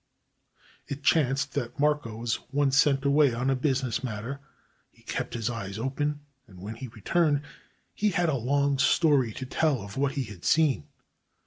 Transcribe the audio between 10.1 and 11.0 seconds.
he had seen.